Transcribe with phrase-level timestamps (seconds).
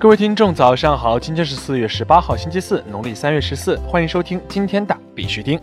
[0.00, 1.20] 各位听众，早上好！
[1.20, 3.76] 今天是四月十八号，星期四，农历三月十四。
[3.86, 5.60] 欢迎收听今天的必须听。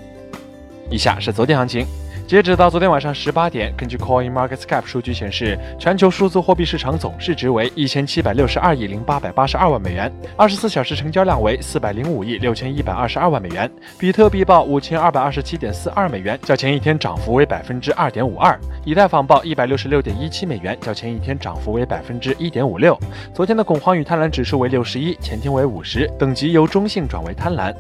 [0.92, 1.88] 以下是昨天行情。
[2.28, 13.72] 截止到昨天晚上十八点，根据 Coin Market Cap 数据显示，全球数字货币市场总市值为一千七百六十二亿零八百八十二万美元，二十四小时成交量为四百零五亿六千一百二十二万美元。
[13.98, 18.60] 比特币报五千二百二十七点四二美元，较前一天涨幅为百分之二点五二。
[18.84, 23.00] 以太坊报一百六十六点一七美元，较前一天涨幅为百分之一点五六。
[23.34, 27.74] 昨天的恐慌与贪婪指数为六十一，前天为五十，等级由中性转为贪婪。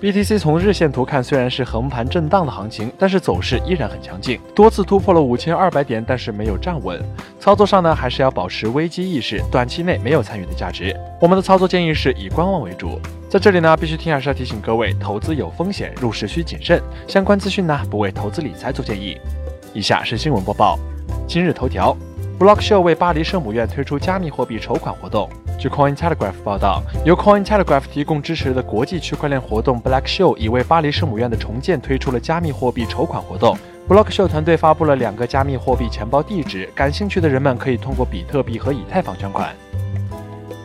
[0.00, 6.98] BTC 从日线图看，虽然是横盘震荡的行情，但是走势依然很强劲，多次突破了五千二百点，但是没有站稳。
[7.38, 10.96] 操作上呢，还是要保持危机意识，短期内没有参与的价值。
[11.20, 12.98] 我们的操作建议是以观望为主。
[13.28, 16.80] 在这里呢，必须听还是要提醒各位，投资有风险，入市需谨慎。
[17.06, 19.18] 相关资讯呢，不为投资理财做建议。
[19.74, 20.78] 以下是新闻播报。
[21.28, 21.94] 今日头条
[22.38, 25.28] ，Blockshow 为巴黎圣母院推出加密货币筹款活动。
[25.60, 33.54] 据 Coin Telegraph 报道，由 Coin Telegraph 提供支持的国际区块链活动 Blackshow 已为巴黎圣母院的重建推出了加密货币筹款活动。
[33.86, 39.54] Blockshow 团队发布了两个加密货币钱包地址，感兴趣的人们可以通过比特币和以太坊捐款。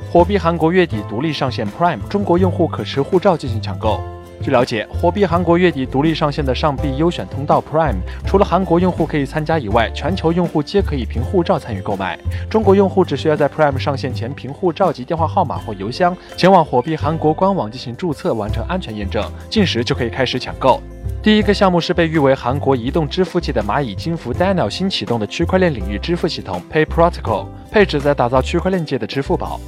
[0.09, 3.99] 火币韩国月底独立上线 Prime，中国用户可持护照进行抢购。
[4.41, 7.95] 据了解，火币韩国月底独立上线的上币优选通道 Prime，
[8.27, 12.19] 除了韩国用户可以参加以外，全球用户皆可以凭护照参与购买。
[12.47, 20.79] 中国用户只需要在 Prime 上线前凭护照及电话号码或邮箱前往火币韩国官网进行注册，完成安全验证，届时就可以开始抢购。
[21.23, 29.59] 第一个项目是被誉为韩国移动支付界的蚂蚁金服 Daniel 新启动的区块链领域支付系统 Pay Protocol，配旨在打造区块链界的支付宝。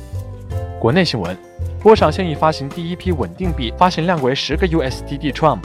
[0.80, 1.36] 国内新闻。
[1.80, 5.32] 波场现已发行第一批稳定币，发行量为十个 USDT。
[5.32, 5.60] Trump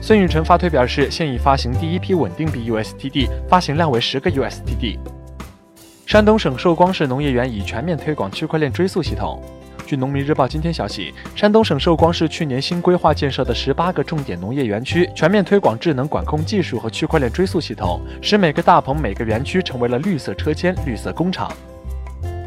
[0.00, 4.98] 孙宇晨发推表示，现已发行第一批稳定币 USDT，发行量为十个 USDT。
[6.06, 9.42] 山东省寿光市农业园已全面推广区块链追溯系统。
[9.86, 21.50] 据农民日报今天消息，山东省寿光市去年新规划建设的十八个重点农业园区，全面推广智能管控技术和区块链追溯系统，使每个大棚、每个园区成为了绿色车间、绿色工厂。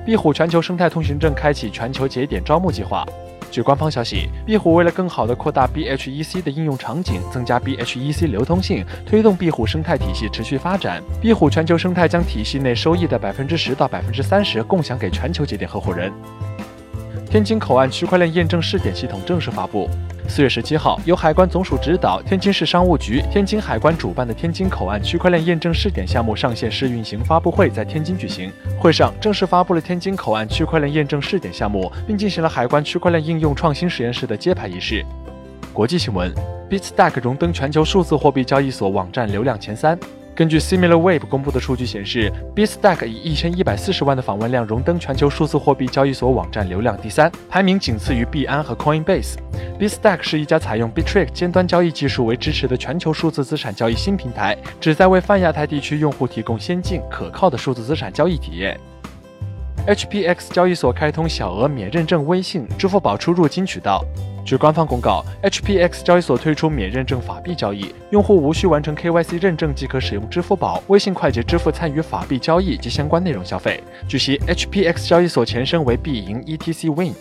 [0.04, 3.06] 壁虎全球生态通行证开启全球节点招募计划。
[3.52, 16.12] 据官方消息，壁虎为了更好地扩大 BHEC 的应用场景，增加 BHEC 流通性，推动壁虎生态体系持续发展，壁虎全球生态将体系内收益的百分之十到百分之三十共享给全球节点合伙人。
[17.30, 19.88] 天津口岸区块链验证试点系统正式发布。
[20.32, 28.50] 四月十七号，由海关总署指导，天津市商务局、天津海关主办的天津口岸区块链验证试点项目上线试运行发布会，在天津举行。
[28.80, 35.06] 会上正式发布了天津口岸区块链验证试点项目，并进行了海关区块链应用创新实验室的揭牌仪式。
[35.74, 36.34] 国际新闻
[36.70, 40.00] ：Bitstack 荣登全球数字货币交易所网站流量前三。
[40.42, 49.36] 根据 SimilarWeb 公布的数据显示，Bistack 以一千一百四十万的访问量荣登全球数字货币交易所网站流量第三，排名仅次于币安和 Coinbase。
[49.80, 58.80] Bistack 是一家采用 Bittrex 尖端交易技术为支持的全球数字资产交易新平台，旨在为泛亚太地区用户提供先进可靠的数字资产交易体验。
[59.88, 64.06] HPX 交易所开通小额免认证微信、支付宝出入金渠道。
[64.46, 73.84] 据官方公告，HPX 交易所推出免认证法币交易，用户无需完成 KYC 认证即可使用支付宝、微信快捷支付参与法币交易及相关内容消费。
[74.08, 77.14] 据悉，HPX 交易所前身为币银 ETC Win。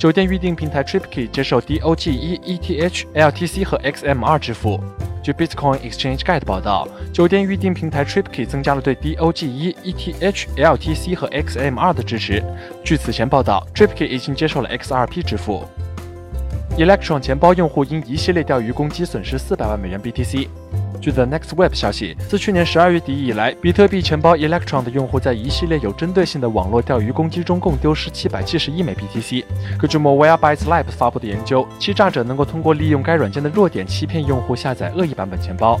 [0.00, 4.80] 酒店预订平台 TripKey 接受 DOGE、ETH、LTC 和 XMR 支付。
[5.22, 12.42] 据 Bitcoin Exchange Guide 报道，酒店预订平台 TripKey 增加了对 DOGE、ETH、LTC 和 XMR 的支持。
[12.84, 15.64] 据此前报道，TripKey 已经接受了 XRP 支付。
[16.76, 20.48] Electron 钱包用户因一系列钓鱼攻击损失400万美元 BTC。
[21.02, 29.44] 据 The Next Web 消息，自去年十二月底以来，比特币钱包 Electron 的用户在一系列有针对性的网络钓鱼攻击中共丢失七百七十一枚 BTC。
[29.80, 35.80] 根据 Mobile Bytes Lab 发布的研究，欺诈者能够通过利用该软件的弱点欺骗用户下载恶意版本钱包。